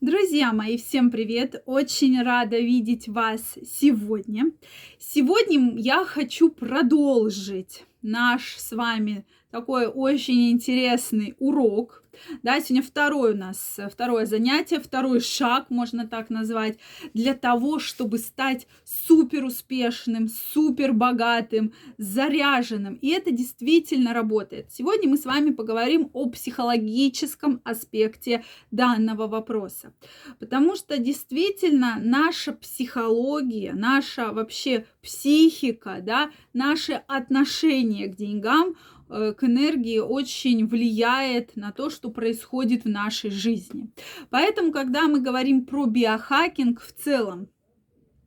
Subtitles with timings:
[0.00, 1.62] Друзья мои, всем привет!
[1.66, 4.50] Очень рада видеть вас сегодня.
[4.98, 12.03] Сегодня я хочу продолжить наш с вами такой очень интересный урок.
[12.42, 16.78] Да, сегодня второй у нас, второе занятие, второй шаг, можно так назвать,
[17.12, 22.94] для того, чтобы стать супер успешным, супер богатым, заряженным.
[22.94, 24.72] И это действительно работает.
[24.72, 29.92] Сегодня мы с вами поговорим о психологическом аспекте данного вопроса.
[30.38, 38.74] Потому что действительно наша психология, наша вообще психика, да, наше отношение к деньгам–
[39.10, 43.90] Э, к энергии очень влияет на то, что происходит в нашей жизни.
[44.30, 47.48] Поэтому, когда мы говорим про биохакинг в целом,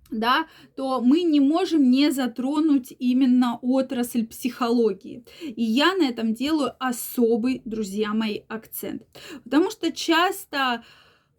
[0.09, 5.25] да, то мы не можем не затронуть именно отрасль психологии.
[5.41, 9.03] И я на этом делаю особый, друзья мои, акцент.
[9.43, 10.83] Потому что часто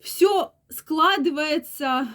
[0.01, 2.09] все складывается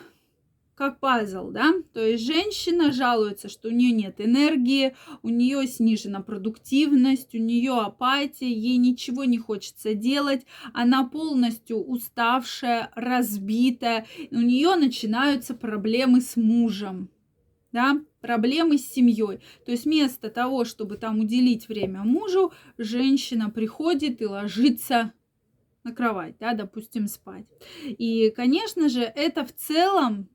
[0.75, 6.21] как пазл, да, то есть женщина жалуется, что у нее нет энергии, у нее снижена
[6.21, 14.75] продуктивность, у нее апатия, ей ничего не хочется делать, она полностью уставшая, разбитая, у нее
[14.75, 17.09] начинаются проблемы с мужем,
[17.71, 19.39] да, проблемы с семьей.
[19.65, 25.13] То есть вместо того, чтобы там уделить время мужу, женщина приходит и ложится
[25.83, 27.45] на кровать, да, допустим, спать.
[27.83, 30.29] И, конечно же, это в целом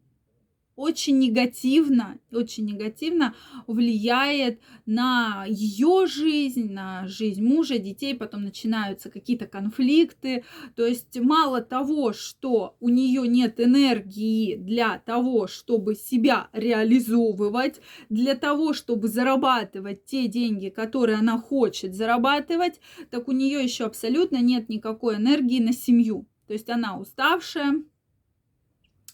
[0.78, 3.34] очень негативно, очень негативно
[3.66, 10.44] влияет на ее жизнь, на жизнь мужа, детей, потом начинаются какие-то конфликты.
[10.76, 18.36] То есть мало того, что у нее нет энергии для того, чтобы себя реализовывать, для
[18.36, 24.68] того, чтобы зарабатывать те деньги, которые она хочет зарабатывать, так у нее еще абсолютно нет
[24.68, 26.28] никакой энергии на семью.
[26.46, 27.82] То есть она уставшая,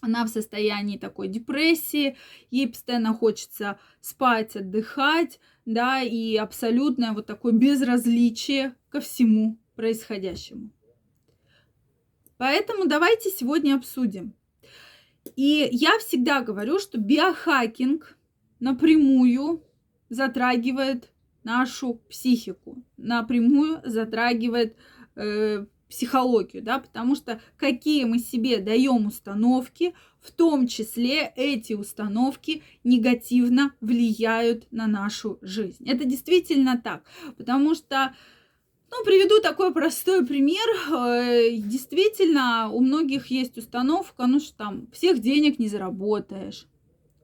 [0.04, 2.16] она в состоянии такой депрессии,
[2.50, 10.70] ей постоянно хочется спать, отдыхать, да, и абсолютное вот такое безразличие ко всему происходящему.
[12.36, 14.34] Поэтому давайте сегодня обсудим.
[15.36, 18.18] И я всегда говорю, что биохакинг
[18.60, 19.64] напрямую
[20.10, 21.10] затрагивает
[21.44, 24.76] нашу психику, напрямую затрагивает
[25.16, 32.62] э, психологию, да, потому что какие мы себе даем установки, в том числе эти установки
[32.82, 35.88] негативно влияют на нашу жизнь.
[35.88, 37.04] Это действительно так,
[37.36, 38.14] потому что
[38.90, 40.66] ну, приведу такой простой пример.
[40.92, 46.66] Э, действительно, у многих есть установка, ну что там, всех денег не заработаешь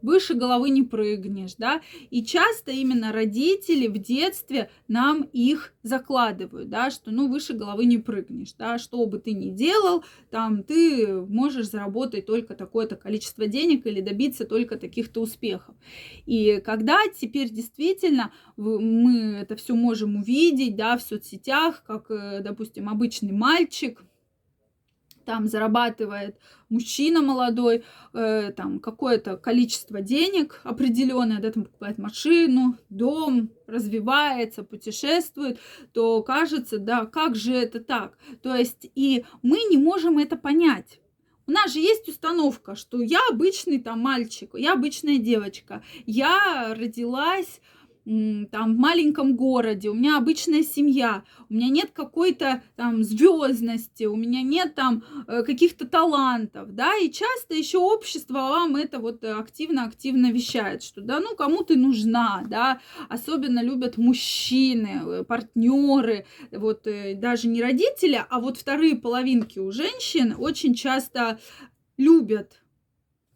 [0.03, 1.81] выше головы не прыгнешь, да,
[2.11, 7.99] и часто именно родители в детстве нам их закладывают, да, что ну выше головы не
[7.99, 13.87] прыгнешь, да, что бы ты ни делал, там ты можешь заработать только такое-то количество денег
[13.87, 15.75] или добиться только таких-то успехов.
[16.27, 22.89] И когда теперь действительно мы это все можем увидеть, да, в соцсетях, как, э, допустим,
[22.89, 24.03] обычный мальчик,
[25.25, 26.37] там зарабатывает
[26.69, 35.59] мужчина молодой, э, там какое-то количество денег определенное, да, там покупает машину, дом, развивается, путешествует,
[35.93, 38.19] то кажется, да, как же это так?
[38.43, 41.01] То есть и мы не можем это понять.
[41.47, 47.61] У нас же есть установка, что я обычный там мальчик, я обычная девочка, я родилась
[48.50, 54.16] там в маленьком городе, у меня обычная семья, у меня нет какой-то там звездности, у
[54.16, 60.32] меня нет там э, каких-то талантов, да, и часто еще общество вам это вот активно-активно
[60.32, 67.47] вещает, что да, ну кому ты нужна, да, особенно любят мужчины, партнеры, вот э, даже
[67.47, 71.38] не родители, а вот вторые половинки у женщин очень часто
[71.97, 72.60] любят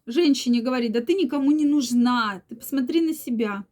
[0.05, 3.65] женщине говорить, да ты никому не нужна, ты посмотри на себя,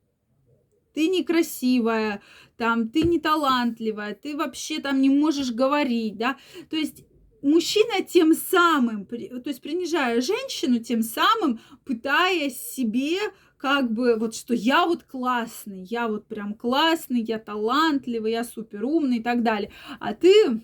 [0.94, 2.22] ты некрасивая,
[2.58, 6.38] там, ты не талантливая, ты вообще там не можешь говорить, да,
[6.70, 7.04] то есть
[7.42, 13.20] мужчина тем самым, то есть принижая женщину, тем самым пытаясь себе
[13.58, 18.84] как бы вот что я вот классный, я вот прям классный, я талантливый, я супер
[18.84, 19.72] умный и так далее.
[20.02, 20.62] А ты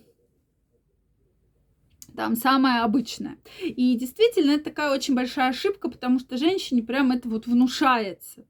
[2.13, 3.37] там самая обычная.
[3.63, 8.45] И действительно, это такая очень большая ошибка, потому что женщине прям это вот внушается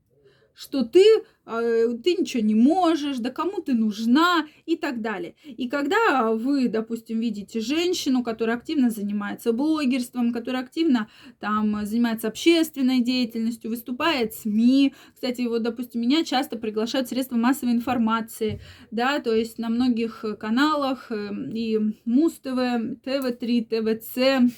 [0.60, 1.06] что ты,
[1.46, 5.36] э, ты ничего не можешь, да кому ты нужна и так далее.
[5.46, 11.10] И когда вы, допустим, видите женщину, которая активно занимается блогерством, которая активно
[11.40, 17.72] там занимается общественной деятельностью, выступает в СМИ, кстати, вот, допустим, меня часто приглашают средства массовой
[17.72, 18.60] информации,
[18.92, 22.58] да, то есть на многих каналах э, и Муз ТВ,
[23.06, 24.54] ТВ3, ТВЦ,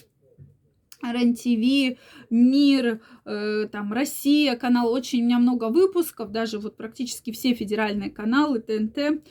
[1.03, 2.00] РЕН-ТВ,
[2.30, 8.09] Мир, э, там, Россия, канал, очень у меня много выпусков, даже вот практически все федеральные
[8.09, 9.24] каналы, ТНТ,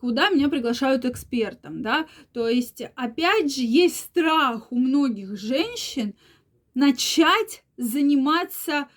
[0.00, 6.14] куда меня приглашают экспертом, да, то есть, опять же, есть страх у многих женщин
[6.74, 8.88] начать заниматься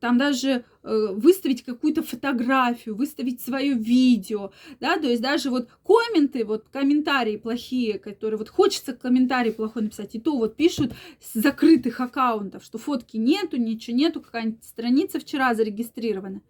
[0.00, 6.44] там даже э, выставить какую-то фотографию, выставить свое видео, да, то есть даже вот комменты,
[6.44, 12.00] вот комментарии плохие, которые вот хочется комментарий плохой написать, и то вот пишут с закрытых
[12.00, 16.42] аккаунтов, что фотки нету, ничего нету, какая-нибудь страница вчера зарегистрирована.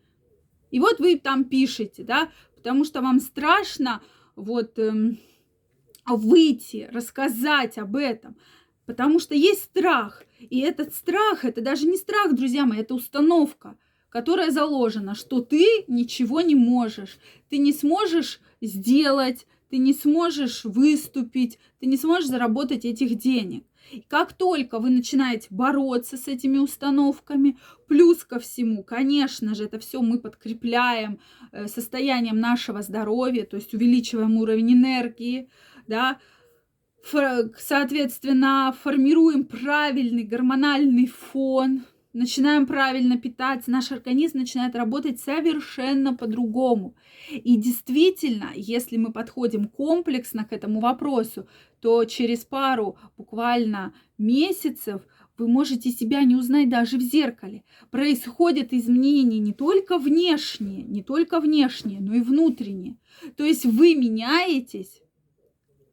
[0.71, 4.01] И вот вы там пишете, да, потому что вам страшно
[4.37, 5.19] вот эм,
[6.07, 8.37] выйти, рассказать об этом.
[8.87, 10.25] Потому что есть страх.
[10.39, 13.77] И этот страх, это даже не страх, друзья мои, это установка,
[14.09, 17.19] которая заложена, что ты ничего не можешь.
[17.49, 23.65] Ты не сможешь сделать, ты не сможешь выступить, ты не сможешь заработать этих денег.
[24.09, 27.59] Как только вы начинаете бороться с этими установками,
[27.89, 31.21] плюс ко всему, конечно же, это все мы подкрепляем
[31.53, 35.49] э, состоянием нашего здоровья, то есть увеличиваем уровень энергии,
[35.87, 36.19] да,
[37.59, 46.95] соответственно, формируем правильный гормональный фон, начинаем правильно питаться, наш организм начинает работать совершенно по-другому.
[47.31, 51.49] И действительно, если мы подходим комплексно к этому вопросу,
[51.81, 55.03] то через пару буквально месяцев
[55.39, 57.65] вы можете себя не узнать даже в зеркале.
[57.91, 62.97] Происходят изменения не только внешние, не только внешние, но и внутренние.
[63.37, 65.03] То есть вы меняетесь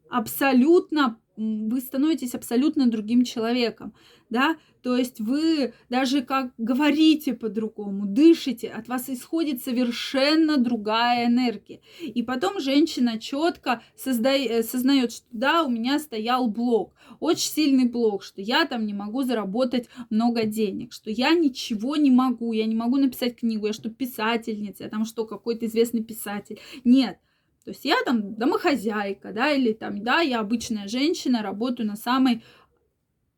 [0.09, 3.93] абсолютно, вы становитесь абсолютно другим человеком,
[4.29, 11.81] да, то есть вы даже как говорите по-другому, дышите, от вас исходит совершенно другая энергия.
[12.01, 14.63] И потом женщина четко созда...
[14.63, 19.23] сознает, что да, у меня стоял блок, очень сильный блок, что я там не могу
[19.23, 23.89] заработать много денег, что я ничего не могу, я не могу написать книгу, я что
[23.89, 26.59] писательница, я там что какой-то известный писатель.
[26.85, 27.19] Нет,
[27.63, 32.43] то есть я там домохозяйка, да, или там, да, я обычная женщина, работаю на самой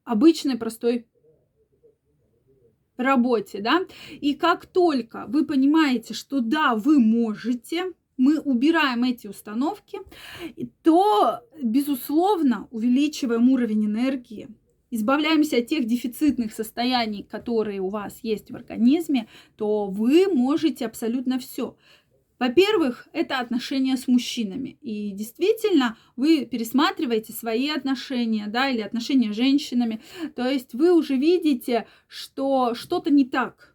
[0.03, 1.07] обычной, простой
[2.97, 3.81] работе, да.
[4.09, 9.99] И как только вы понимаете, что да, вы можете, мы убираем эти установки,
[10.83, 14.47] то, безусловно, увеличиваем уровень энергии,
[14.91, 21.39] избавляемся от тех дефицитных состояний, которые у вас есть в организме, то вы можете абсолютно
[21.39, 21.77] все.
[22.41, 24.79] Во-первых, это отношения с мужчинами.
[24.81, 30.01] И действительно, вы пересматриваете свои отношения, да, или отношения с женщинами.
[30.35, 33.70] То есть вы уже видите, что что-то не так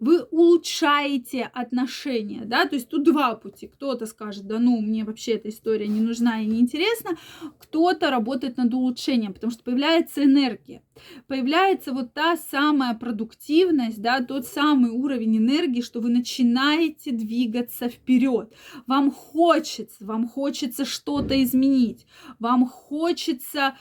[0.00, 3.66] вы улучшаете отношения, да, то есть тут два пути.
[3.66, 7.16] Кто-то скажет, да ну, мне вообще эта история не нужна и не интересна,
[7.58, 10.82] кто-то работает над улучшением, потому что появляется энергия,
[11.26, 18.52] появляется вот та самая продуктивность, да, тот самый уровень энергии, что вы начинаете двигаться вперед.
[18.86, 22.06] Вам хочется, вам хочется что-то изменить,
[22.38, 23.76] вам хочется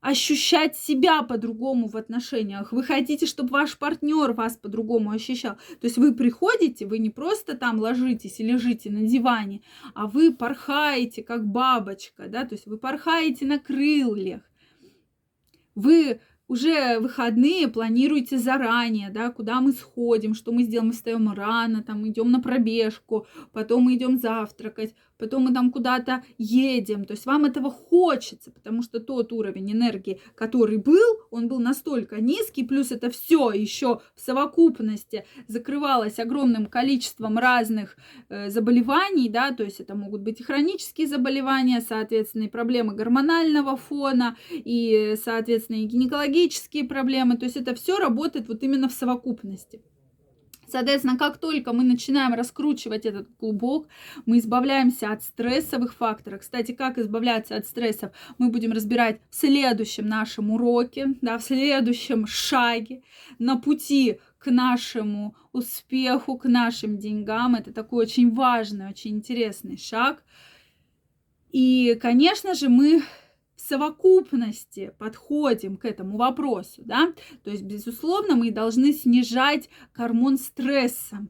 [0.00, 2.72] ощущать себя по-другому в отношениях.
[2.72, 5.56] Вы хотите, чтобы ваш партнер вас по-другому ощущал.
[5.80, 9.62] То есть вы приходите, вы не просто там ложитесь и лежите на диване,
[9.94, 14.42] а вы порхаете, как бабочка, да, то есть вы порхаете на крыльях.
[15.74, 21.82] Вы уже выходные планируете заранее, да, куда мы сходим, что мы сделаем, мы встаем рано,
[21.82, 27.04] там идем на пробежку, потом мы идем завтракать, потом мы там куда-то едем.
[27.04, 32.20] То есть вам этого хочется, потому что тот уровень энергии, который был, он был настолько
[32.20, 37.96] низкий, плюс это все еще в совокупности закрывалось огромным количеством разных
[38.28, 43.76] э, заболеваний, да, то есть это могут быть и хронические заболевания, соответственно, и проблемы гормонального
[43.76, 47.36] фона, и, соответственно, и гинекологические проблемы.
[47.36, 49.82] То есть это все работает вот именно в совокупности.
[50.70, 53.88] Соответственно, как только мы начинаем раскручивать этот клубок,
[54.26, 56.40] мы избавляемся от стрессовых факторов.
[56.40, 62.26] Кстати, как избавляться от стрессов, мы будем разбирать в следующем нашем уроке, да, в следующем
[62.26, 63.02] шаге
[63.38, 67.54] на пути к нашему успеху, к нашим деньгам.
[67.54, 70.22] Это такой очень важный, очень интересный шаг.
[71.50, 73.02] И, конечно же, мы
[73.68, 77.12] совокупности подходим к этому вопросу, да,
[77.44, 81.28] то есть, безусловно, мы должны снижать гормон стресса.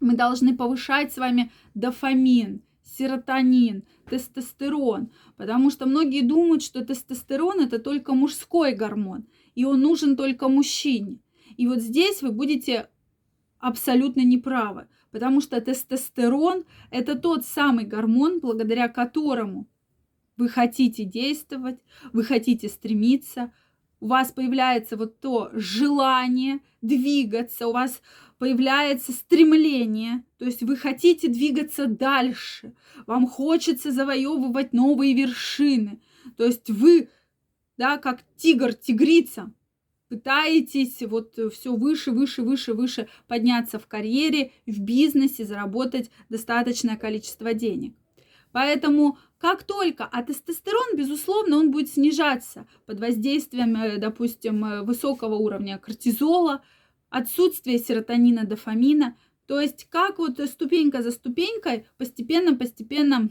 [0.00, 7.78] Мы должны повышать с вами дофамин, серотонин, тестостерон, потому что многие думают, что тестостерон это
[7.78, 11.20] только мужской гормон, и он нужен только мужчине.
[11.56, 12.88] И вот здесь вы будете
[13.58, 19.68] абсолютно неправы, потому что тестостерон это тот самый гормон, благодаря которому
[20.36, 21.78] вы хотите действовать,
[22.12, 23.52] вы хотите стремиться,
[24.00, 28.02] у вас появляется вот то желание двигаться, у вас
[28.38, 32.74] появляется стремление, то есть вы хотите двигаться дальше,
[33.06, 36.00] вам хочется завоевывать новые вершины,
[36.36, 37.08] то есть вы,
[37.76, 39.52] да, как тигр, тигрица,
[40.08, 47.54] пытаетесь вот все выше, выше, выше, выше подняться в карьере, в бизнесе, заработать достаточное количество
[47.54, 47.94] денег.
[48.50, 55.34] Поэтому как только, а тестостерон, безусловно, он будет снижаться под воздействием, э, допустим, э, высокого
[55.34, 56.62] уровня кортизола,
[57.10, 59.16] отсутствие серотонина, дофамина.
[59.46, 63.30] То есть как вот ступенька за ступенькой постепенно-постепенно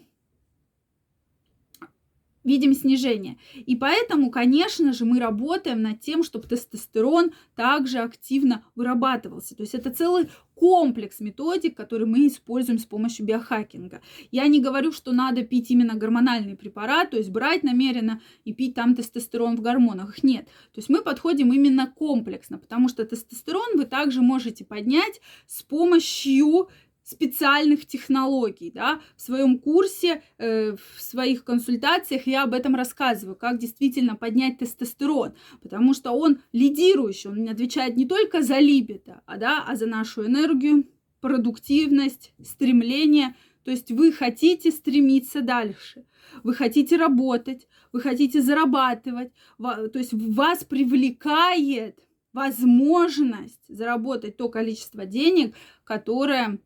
[2.44, 3.38] видим снижение.
[3.56, 9.56] И поэтому, конечно же, мы работаем над тем, чтобы тестостерон также активно вырабатывался.
[9.56, 10.30] То есть это целый
[10.62, 14.00] комплекс методик, который мы используем с помощью биохакинга.
[14.30, 18.76] Я не говорю, что надо пить именно гормональный препарат, то есть брать намеренно и пить
[18.76, 20.22] там тестостерон в гормонах.
[20.22, 20.46] Нет.
[20.46, 26.70] То есть мы подходим именно комплексно, потому что тестостерон вы также можете поднять с помощью
[27.04, 28.72] специальных технологий.
[28.72, 29.02] Да?
[29.16, 35.34] В своем курсе, э, в своих консультациях я об этом рассказываю, как действительно поднять тестостерон,
[35.62, 40.26] потому что он лидирующий, он отвечает не только за либидо, а, да, а за нашу
[40.26, 40.88] энергию,
[41.20, 43.36] продуктивность, стремление.
[43.64, 46.06] То есть вы хотите стремиться дальше,
[46.44, 52.00] вы хотите работать, вы хотите зарабатывать, то есть вас привлекает
[52.34, 56.60] возможность заработать то количество денег, которое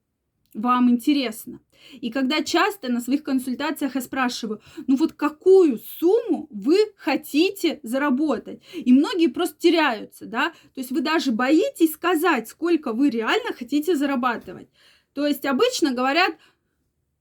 [0.55, 1.59] вам интересно.
[1.91, 8.63] И когда часто на своих консультациях я спрашиваю, ну вот какую сумму вы хотите заработать?
[8.73, 13.95] И многие просто теряются, да, то есть вы даже боитесь сказать, сколько вы реально хотите
[13.95, 14.69] зарабатывать.
[15.13, 16.35] То есть обычно говорят,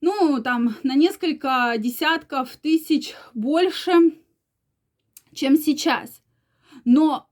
[0.00, 3.92] ну там на несколько десятков тысяч больше,
[5.34, 6.22] чем сейчас.
[6.84, 7.28] Но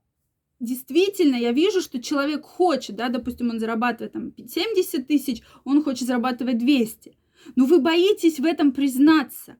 [0.63, 6.07] действительно я вижу, что человек хочет, да, допустим, он зарабатывает там 70 тысяч, он хочет
[6.07, 7.17] зарабатывать 200.
[7.55, 9.57] Но вы боитесь в этом признаться,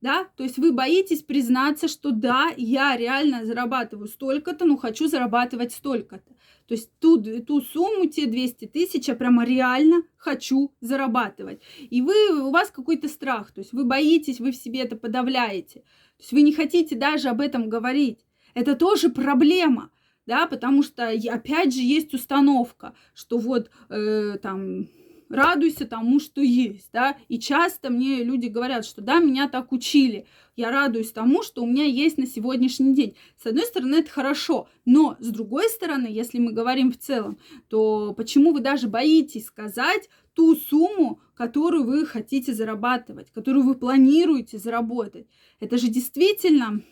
[0.00, 5.72] да, то есть вы боитесь признаться, что да, я реально зарабатываю столько-то, но хочу зарабатывать
[5.72, 6.34] столько-то.
[6.66, 11.60] То есть ту, ту сумму, те 200 тысяч, я прямо реально хочу зарабатывать.
[11.78, 15.80] И вы, у вас какой-то страх, то есть вы боитесь, вы в себе это подавляете.
[15.80, 18.24] То есть вы не хотите даже об этом говорить.
[18.54, 19.90] Это тоже проблема
[20.30, 24.86] да, потому что опять же есть установка, что вот э, там
[25.28, 30.28] радуйся тому, что есть, да, и часто мне люди говорят, что да, меня так учили,
[30.54, 33.16] я радуюсь тому, что у меня есть на сегодняшний день.
[33.42, 38.14] С одной стороны, это хорошо, но с другой стороны, если мы говорим в целом, то
[38.16, 45.26] почему вы даже боитесь сказать ту сумму, которую вы хотите зарабатывать, которую вы планируете заработать?
[45.58, 46.84] Это же действительно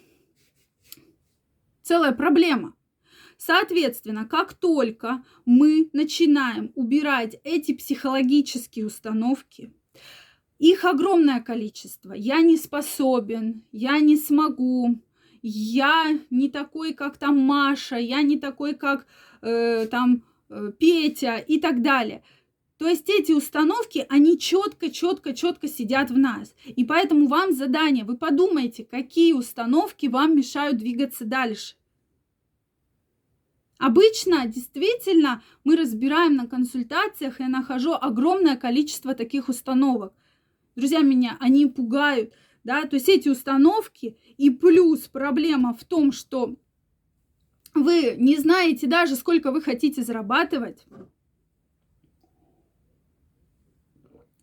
[1.84, 2.74] целая проблема.
[3.38, 9.72] Соответственно, как только мы начинаем убирать эти психологические установки,
[10.58, 12.12] их огромное количество.
[12.12, 15.00] Я не способен, я не смогу,
[15.40, 19.06] я не такой, как там Маша, я не такой, как
[19.40, 22.24] э, там э, Петя и так далее.
[22.76, 26.54] То есть эти установки, они четко, четко, четко сидят в нас.
[26.64, 31.76] И поэтому вам задание, вы подумайте, какие установки вам мешают двигаться дальше.
[33.78, 40.12] Обычно действительно мы разбираем на консультациях, я нахожу огромное количество таких установок.
[40.74, 42.32] Друзья меня, они пугают,
[42.64, 46.56] да, то есть эти установки и плюс проблема в том, что
[47.74, 50.84] вы не знаете даже, сколько вы хотите зарабатывать,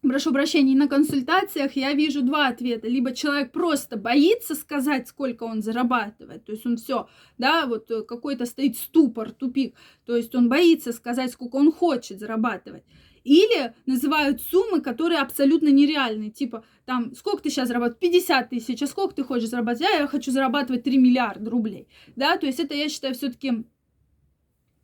[0.10, 2.88] прошу прощения, на консультациях я вижу два ответа.
[2.88, 7.08] Либо человек просто боится сказать, сколько он зарабатывает, то есть он все,
[7.38, 12.20] да, вот э, какой-то стоит ступор, тупик, то есть он боится сказать, сколько он хочет
[12.20, 12.84] зарабатывать.
[13.24, 16.30] Или называют суммы, которые абсолютно нереальные.
[16.30, 18.00] Типа, там, сколько ты сейчас зарабатываешь?
[18.00, 18.84] 50 тысяч.
[18.84, 19.92] А сколько ты хочешь зарабатывать?
[19.92, 21.88] А я хочу зарабатывать 3 миллиарда рублей.
[22.16, 23.66] Да, то есть это, я считаю, все-таки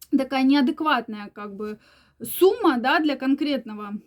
[0.10, 1.80] такая неадекватная, как бы,
[2.20, 4.02] сумма, да, для конкретного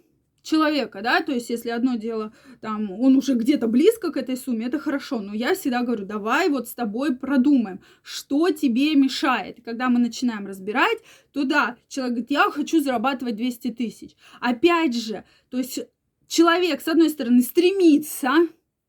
[0.44, 4.66] человека, да, то есть если одно дело, там, он уже где-то близко к этой сумме,
[4.66, 9.58] это хорошо, но я всегда говорю, давай вот с тобой продумаем, что тебе мешает.
[9.64, 10.98] Когда мы начинаем разбирать,
[11.32, 14.10] то да, человек говорит, я хочу зарабатывать 200 тысяч.
[14.40, 15.80] Опять же, то есть
[16.28, 18.32] человек, с одной стороны, стремится,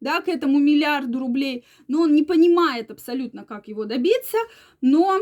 [0.01, 4.37] да, к этому миллиарду рублей, но он не понимает абсолютно, как его добиться,
[4.81, 5.21] но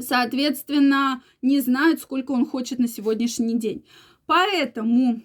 [0.00, 3.84] соответственно, не знает, сколько он хочет на сегодняшний день.
[4.28, 5.22] Поэтому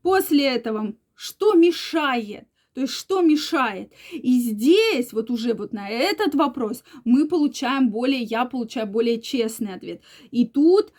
[0.00, 2.48] после этого что мешает?
[2.78, 3.92] То есть что мешает?
[4.12, 9.74] И здесь вот уже вот на этот вопрос мы получаем более, я получаю более честный
[9.74, 10.00] ответ.
[10.30, 10.92] И тут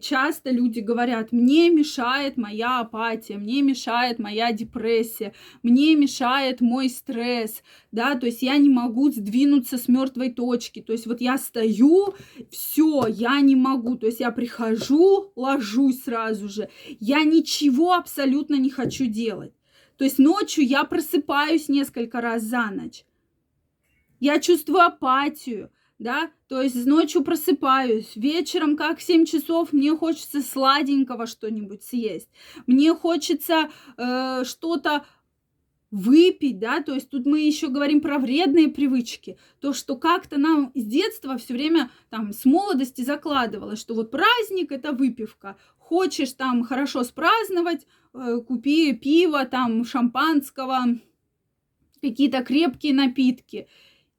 [0.00, 7.62] часто люди говорят, мне мешает моя апатия, мне мешает моя депрессия, мне мешает мой стресс,
[7.92, 10.80] да, то есть я не могу сдвинуться с мертвой точки.
[10.80, 12.14] То есть вот я стою,
[12.50, 13.96] все, я не могу.
[13.98, 16.70] То есть я прихожу, ложусь сразу же.
[16.98, 19.52] Я ничего абсолютно не хочу делать.
[20.00, 23.04] То есть ночью я просыпаюсь несколько раз за ночь.
[24.18, 31.26] Я чувствую апатию, да, то есть ночью просыпаюсь, вечером, как 7 часов, мне хочется сладенького
[31.26, 32.30] что-нибудь съесть,
[32.66, 35.04] мне хочется э, что-то
[35.90, 40.72] выпить, да, то есть тут мы еще говорим про вредные привычки, то, что как-то нам
[40.74, 45.58] с детства все время там с молодости закладывалось, что вот праздник это выпивка,
[45.90, 50.78] хочешь там хорошо спраздновать, э, купи пиво, там шампанского,
[52.00, 53.66] какие-то крепкие напитки.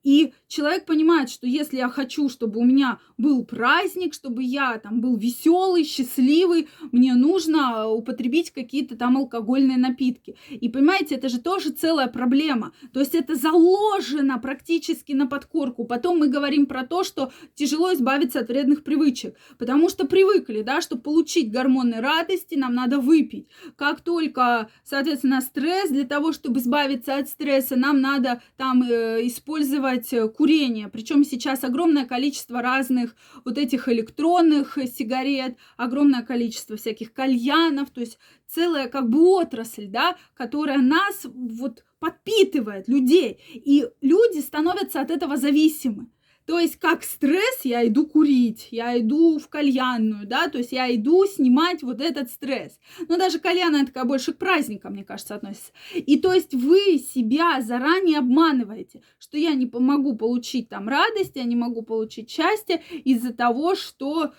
[0.03, 5.00] И человек понимает, что если я хочу, чтобы у меня был праздник, чтобы я там
[5.00, 10.36] был веселый, счастливый, мне нужно употребить какие-то там алкогольные напитки.
[10.50, 12.74] И понимаете, это же тоже целая проблема.
[12.93, 15.86] То есть это заложено практически на подкорку.
[15.86, 20.81] Потом мы говорим про то, что тяжело избавиться от вредных привычек, потому что привыкли, да,
[20.81, 23.48] что получить гормоны радости, нам надо выпить.
[23.75, 29.90] Как только, соответственно, стресс, для того, чтобы избавиться от стресса, нам надо там э, использовать
[29.91, 30.88] делать э, курение.
[30.88, 38.17] Причем сейчас огромное количество разных вот этих электронных сигарет, огромное количество всяких кальянов, то есть
[38.48, 43.39] целая как бы отрасль, да, которая нас вот подпитывает людей.
[43.53, 46.07] И люди становятся от этого зависимы.
[46.51, 50.93] То есть как стресс я иду курить, я иду в кальянную, да, то есть я
[50.93, 52.77] иду снимать вот этот стресс.
[53.08, 55.72] Но даже кальяна это больше к праздникам, мне кажется, относится.
[55.96, 61.46] И то есть вы себя заранее обманываете, что я не могу получить там радость, я
[61.46, 64.34] не могу получить счастье из-за того, что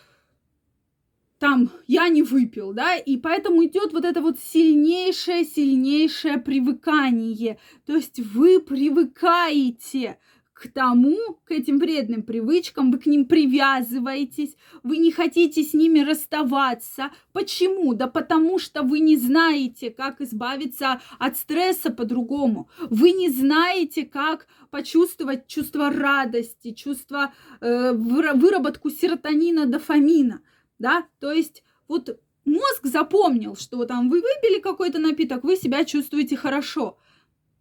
[1.38, 7.58] там я не выпил, да, и поэтому идет вот это вот сильнейшее, сильнейшее привыкание.
[7.86, 10.18] То есть вы привыкаете
[10.62, 15.98] к тому, к этим вредным привычкам, вы к ним привязываетесь, вы не хотите с ними
[16.00, 17.10] расставаться.
[17.32, 17.94] Почему?
[17.94, 22.70] Да потому что вы не знаете, как избавиться от стресса по-другому.
[22.78, 30.42] Вы не знаете, как почувствовать чувство радости, чувство э, выработку серотонина, дофамина.
[30.78, 31.06] Да?
[31.18, 36.98] То есть вот мозг запомнил, что там вы выпили какой-то напиток, вы себя чувствуете хорошо.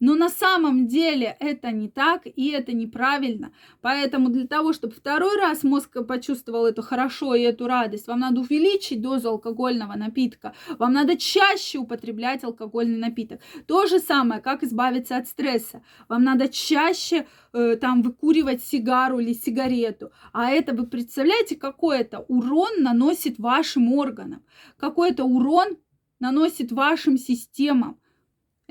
[0.01, 3.53] Но на самом деле это не так, и это неправильно.
[3.81, 8.41] Поэтому для того, чтобы второй раз мозг почувствовал это хорошо и эту радость, вам надо
[8.41, 10.55] увеличить дозу алкогольного напитка.
[10.79, 13.41] Вам надо чаще употреблять алкогольный напиток.
[13.67, 15.83] То же самое, как избавиться от стресса.
[16.09, 20.11] Вам надо чаще э, там выкуривать сигару или сигарету.
[20.33, 24.43] А это вы представляете, какой это урон наносит вашим органам,
[24.77, 25.77] какой это урон
[26.19, 28.00] наносит вашим системам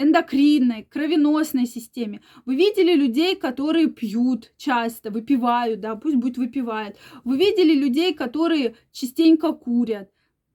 [0.00, 2.22] эндокринной, кровеносной системе.
[2.46, 6.96] Вы видели людей, которые пьют часто, выпивают, да, пусть будет выпивает.
[7.24, 10.10] Вы видели людей, которые частенько курят.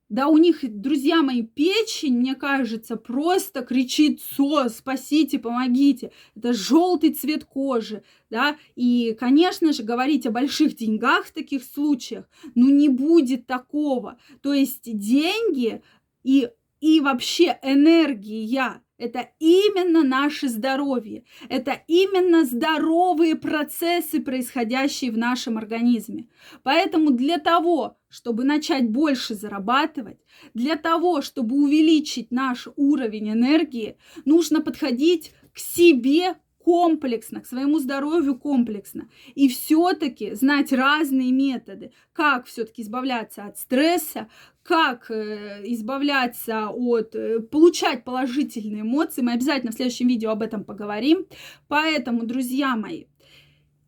[0.08, 7.12] Да, у них, друзья мои, печень, мне кажется, просто кричит «СОС, спасите, помогите!» Это желтый
[7.12, 12.88] цвет кожи, да, и, конечно же, говорить о больших деньгах в таких случаях, ну, не
[12.88, 14.20] будет такого.
[14.42, 15.82] То есть деньги
[16.22, 21.24] и, и вообще энергия это именно наше здоровье.
[21.48, 26.28] Это именно здоровые процессы, происходящие в нашем организме.
[26.62, 30.18] Поэтому для того, чтобы начать больше зарабатывать,
[30.54, 38.34] для того, чтобы увеличить наш уровень энергии, нужно подходить к себе комплексно, к своему здоровью
[38.34, 39.08] комплексно.
[39.36, 44.28] И все-таки знать разные методы, как все-таки избавляться от стресса,
[44.64, 49.22] как э, избавляться от, э, получать положительные эмоции.
[49.22, 51.26] Мы обязательно в следующем видео об этом поговорим.
[51.68, 53.04] Поэтому, друзья мои,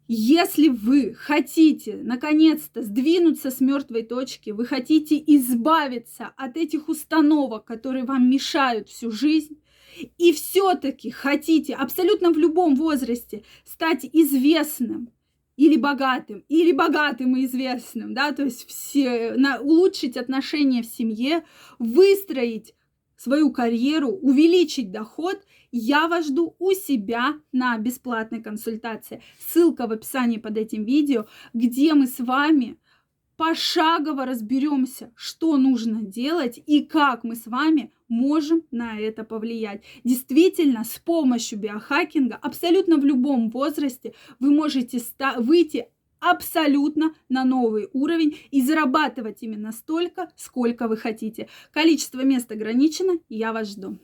[0.07, 8.05] если вы хотите наконец-то сдвинуться с мертвой точки, вы хотите избавиться от этих установок, которые
[8.05, 9.59] вам мешают всю жизнь,
[10.19, 15.11] и все-таки хотите абсолютно в любом возрасте стать известным
[15.57, 21.45] или богатым, или богатым и известным, да, то есть все, на, улучшить отношения в семье,
[21.81, 22.75] выстроить
[23.17, 29.23] свою карьеру, увеличить доход, я вас жду у себя на бесплатной консультации.
[29.39, 32.79] Ссылка в описании под этим видео, где мы с вами
[33.37, 39.83] пошагово разберемся, что нужно делать и как мы с вами можем на это повлиять.
[40.05, 45.01] Действительно, с помощью биохакинга абсолютно в любом возрасте вы можете
[45.39, 45.89] выйти
[46.21, 51.49] абсолютно на новый уровень и зарабатывать именно столько, сколько вы хотите.
[51.71, 53.99] Количество мест ограничено, я вас жду.